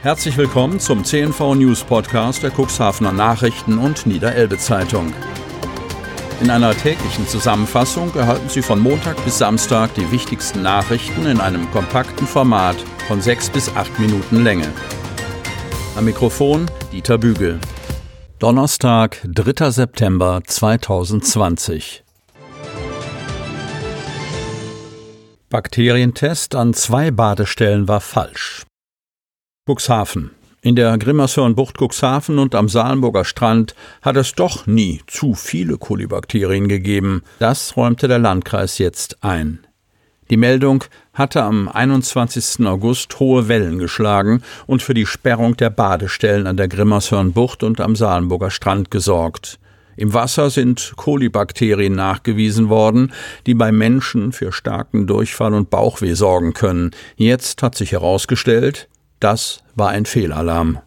[0.00, 5.12] Herzlich willkommen zum CNV News Podcast der Cuxhavener Nachrichten und Niederelbe Zeitung.
[6.40, 11.68] In einer täglichen Zusammenfassung erhalten Sie von Montag bis Samstag die wichtigsten Nachrichten in einem
[11.72, 12.76] kompakten Format
[13.08, 14.72] von sechs bis acht Minuten Länge.
[15.96, 17.58] Am Mikrofon Dieter Bügel.
[18.38, 19.72] Donnerstag, 3.
[19.72, 22.04] September 2020.
[25.50, 28.67] Bakterientest an zwei Badestellen war falsch.
[29.68, 30.30] Cuxhaven.
[30.62, 36.68] In der Grimmershörnbucht Cuxhaven und am Salenburger Strand hat es doch nie zu viele Kolibakterien
[36.68, 37.22] gegeben.
[37.38, 39.66] Das räumte der Landkreis jetzt ein.
[40.30, 42.66] Die Meldung hatte am 21.
[42.66, 47.94] August hohe Wellen geschlagen und für die Sperrung der Badestellen an der Grimmershörnbucht und am
[47.94, 49.58] Salenburger Strand gesorgt.
[49.96, 53.12] Im Wasser sind Kolibakterien nachgewiesen worden,
[53.44, 56.92] die bei Menschen für starken Durchfall und Bauchweh sorgen können.
[57.16, 58.88] Jetzt hat sich herausgestellt,
[59.20, 60.80] das war ein Fehlalarm.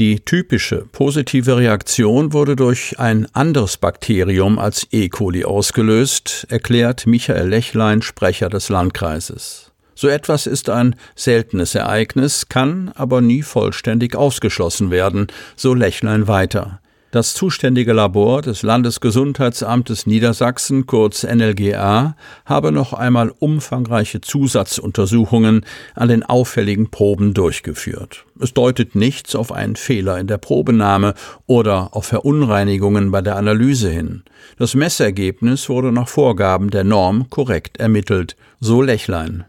[0.00, 5.10] Die typische positive Reaktion wurde durch ein anderes Bakterium als E.
[5.10, 9.72] coli ausgelöst, erklärt Michael Lechlein, Sprecher des Landkreises.
[9.94, 16.80] So etwas ist ein seltenes Ereignis, kann aber nie vollständig ausgeschlossen werden, so Lechlein weiter.
[17.12, 22.14] Das zuständige Labor des Landesgesundheitsamtes Niedersachsen, kurz NLGA,
[22.46, 25.66] habe noch einmal umfangreiche Zusatzuntersuchungen
[25.96, 28.26] an den auffälligen Proben durchgeführt.
[28.38, 31.14] Es deutet nichts auf einen Fehler in der Probenahme
[31.48, 34.22] oder auf Verunreinigungen bei der Analyse hin.
[34.56, 39.46] Das Messergebnis wurde nach Vorgaben der Norm korrekt ermittelt, so Lechlein.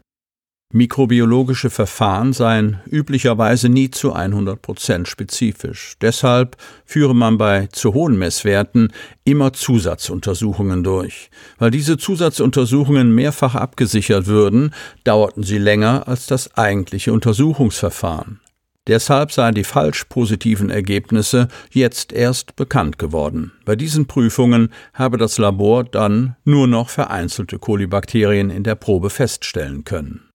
[0.74, 5.96] Mikrobiologische Verfahren seien üblicherweise nie zu 100 Prozent spezifisch.
[6.00, 6.56] Deshalb
[6.86, 8.94] führe man bei zu hohen Messwerten
[9.26, 11.30] immer Zusatzuntersuchungen durch.
[11.58, 18.40] Weil diese Zusatzuntersuchungen mehrfach abgesichert würden, dauerten sie länger als das eigentliche Untersuchungsverfahren.
[18.88, 23.52] Deshalb seien die falsch positiven Ergebnisse jetzt erst bekannt geworden.
[23.64, 29.84] Bei diesen Prüfungen habe das Labor dann nur noch vereinzelte Kolibakterien in der Probe feststellen
[29.84, 30.31] können.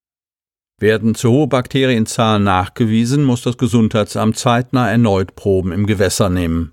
[0.78, 6.72] Werden zu hohe Bakterienzahlen nachgewiesen, muss das Gesundheitsamt zeitnah erneut Proben im Gewässer nehmen.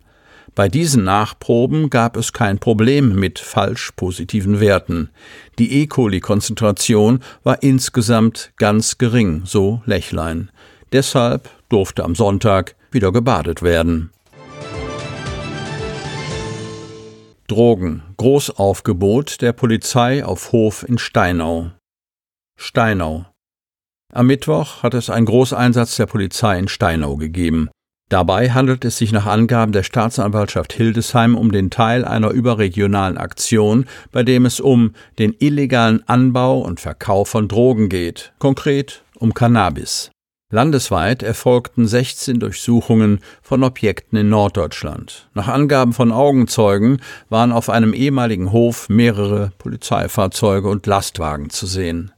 [0.56, 5.10] Bei diesen Nachproben gab es kein Problem mit falsch positiven Werten.
[5.58, 5.88] Die E.
[5.88, 10.52] coli-Konzentration war insgesamt ganz gering, so Lechlein.
[10.92, 14.12] Deshalb durfte am Sonntag wieder gebadet werden.
[17.48, 18.04] Drogen.
[18.18, 21.72] Großaufgebot der Polizei auf Hof in Steinau.
[22.58, 23.33] Steinau.
[24.16, 27.70] Am Mittwoch hat es einen Großeinsatz der Polizei in Steinau gegeben.
[28.10, 33.86] Dabei handelt es sich nach Angaben der Staatsanwaltschaft Hildesheim um den Teil einer überregionalen Aktion,
[34.12, 40.12] bei dem es um den illegalen Anbau und Verkauf von Drogen geht, konkret um Cannabis.
[40.52, 45.28] Landesweit erfolgten 16 Durchsuchungen von Objekten in Norddeutschland.
[45.34, 52.12] Nach Angaben von Augenzeugen waren auf einem ehemaligen Hof mehrere Polizeifahrzeuge und Lastwagen zu sehen.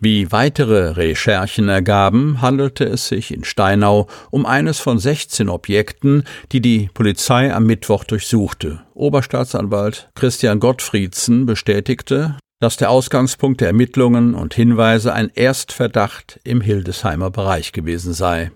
[0.00, 6.22] Wie weitere Recherchen ergaben, handelte es sich in Steinau um eines von 16 Objekten,
[6.52, 8.80] die die Polizei am Mittwoch durchsuchte.
[8.94, 17.30] Oberstaatsanwalt Christian Gottfriedsen bestätigte, dass der Ausgangspunkt der Ermittlungen und Hinweise ein Erstverdacht im Hildesheimer
[17.30, 18.52] Bereich gewesen sei.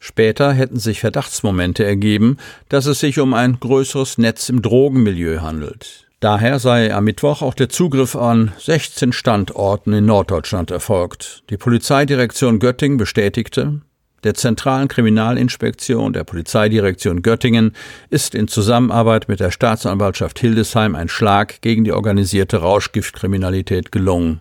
[0.00, 2.36] Später hätten sich Verdachtsmomente ergeben,
[2.68, 6.03] dass es sich um ein größeres Netz im Drogenmilieu handelt.
[6.24, 11.42] Daher sei am Mittwoch auch der Zugriff an 16 Standorten in Norddeutschland erfolgt.
[11.50, 13.82] Die Polizeidirektion Göttingen bestätigte,
[14.22, 17.72] der Zentralen Kriminalinspektion der Polizeidirektion Göttingen
[18.08, 24.40] ist in Zusammenarbeit mit der Staatsanwaltschaft Hildesheim ein Schlag gegen die organisierte Rauschgiftkriminalität gelungen.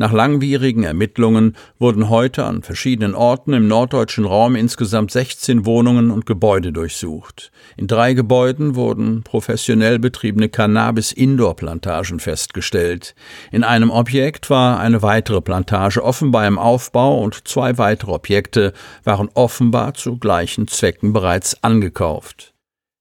[0.00, 6.24] Nach langwierigen Ermittlungen wurden heute an verschiedenen Orten im norddeutschen Raum insgesamt 16 Wohnungen und
[6.24, 7.50] Gebäude durchsucht.
[7.76, 13.16] In drei Gebäuden wurden professionell betriebene Cannabis-Indoor-Plantagen festgestellt.
[13.50, 19.28] In einem Objekt war eine weitere Plantage offenbar im Aufbau und zwei weitere Objekte waren
[19.34, 22.54] offenbar zu gleichen Zwecken bereits angekauft.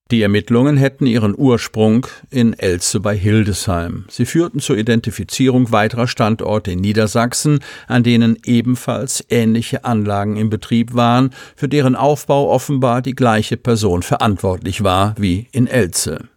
[0.09, 4.06] Die Ermittlungen hätten ihren Ursprung in Elze bei Hildesheim.
[4.09, 10.94] Sie führten zur Identifizierung weiterer Standorte in Niedersachsen, an denen ebenfalls ähnliche Anlagen im Betrieb
[10.94, 16.30] waren, für deren Aufbau offenbar die gleiche Person verantwortlich war wie in Elze.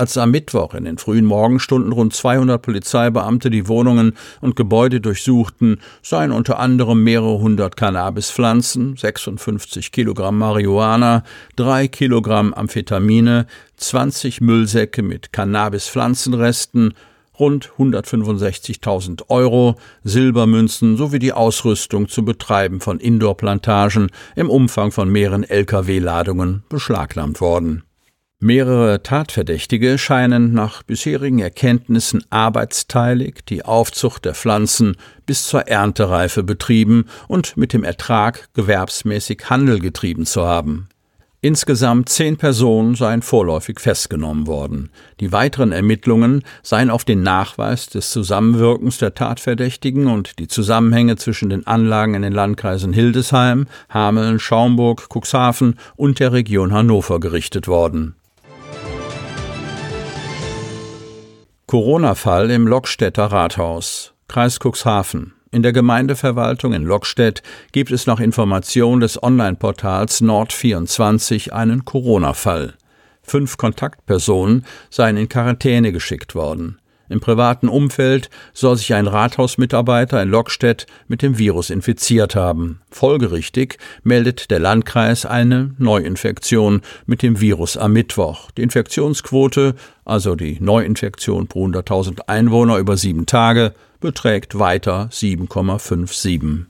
[0.00, 5.78] Als am Mittwoch in den frühen Morgenstunden rund 200 Polizeibeamte die Wohnungen und Gebäude durchsuchten,
[6.00, 11.22] seien unter anderem mehrere hundert Cannabispflanzen, 56 Kilogramm Marihuana,
[11.54, 16.94] drei Kilogramm Amphetamine, 20 Müllsäcke mit Cannabispflanzenresten,
[17.38, 25.44] rund 165.000 Euro, Silbermünzen sowie die Ausrüstung zum Betreiben von Indoor-Plantagen im Umfang von mehreren
[25.44, 27.82] Lkw-Ladungen beschlagnahmt worden.
[28.42, 34.96] Mehrere Tatverdächtige scheinen nach bisherigen Erkenntnissen arbeitsteilig die Aufzucht der Pflanzen
[35.26, 40.88] bis zur Erntereife betrieben und mit dem Ertrag gewerbsmäßig Handel getrieben zu haben.
[41.42, 44.88] Insgesamt zehn Personen seien vorläufig festgenommen worden.
[45.20, 51.50] Die weiteren Ermittlungen seien auf den Nachweis des Zusammenwirkens der Tatverdächtigen und die Zusammenhänge zwischen
[51.50, 58.14] den Anlagen in den Landkreisen Hildesheim, Hameln, Schaumburg, Cuxhaven und der Region Hannover gerichtet worden.
[61.70, 65.34] Corona-Fall im Lockstädter Rathaus, Kreis Cuxhaven.
[65.52, 72.74] In der Gemeindeverwaltung in Lockstedt gibt es nach Information des Online-Portals Nord24 einen Corona-Fall.
[73.22, 76.79] Fünf Kontaktpersonen seien in Quarantäne geschickt worden.
[77.10, 82.80] Im privaten Umfeld soll sich ein Rathausmitarbeiter in Lockstedt mit dem Virus infiziert haben.
[82.92, 88.52] Folgerichtig meldet der Landkreis eine Neuinfektion mit dem Virus am Mittwoch.
[88.52, 89.74] Die Infektionsquote,
[90.04, 96.66] also die Neuinfektion pro 100.000 Einwohner über sieben Tage, beträgt weiter 7,57.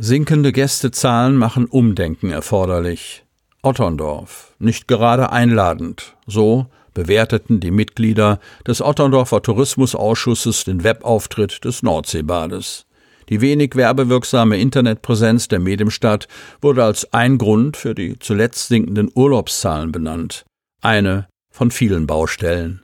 [0.00, 3.22] Sinkende Gästezahlen machen Umdenken erforderlich.
[3.64, 6.16] Otterndorf, nicht gerade einladend.
[6.26, 12.86] So bewerteten die Mitglieder des Otterndorfer Tourismusausschusses den Webauftritt des Nordseebades.
[13.28, 16.26] Die wenig werbewirksame Internetpräsenz der Medienstadt
[16.60, 20.44] wurde als ein Grund für die zuletzt sinkenden Urlaubszahlen benannt.
[20.82, 22.82] Eine von vielen Baustellen.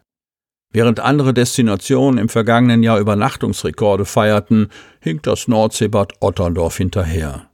[0.73, 4.69] Während andere Destinationen im vergangenen Jahr Übernachtungsrekorde feierten,
[5.01, 7.48] hinkt das Nordseebad Otterndorf hinterher.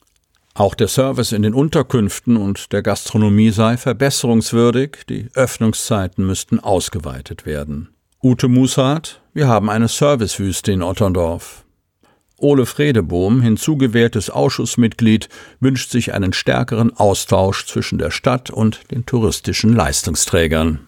[0.53, 7.45] Auch der Service in den Unterkünften und der Gastronomie sei verbesserungswürdig, die Öffnungszeiten müssten ausgeweitet
[7.45, 7.89] werden.
[8.21, 11.63] Ute Mushardt, wir haben eine Servicewüste in Otterndorf.
[12.38, 19.74] Ole Fredebohm, hinzugewähltes Ausschussmitglied, wünscht sich einen stärkeren Austausch zwischen der Stadt und den touristischen
[19.74, 20.88] Leistungsträgern.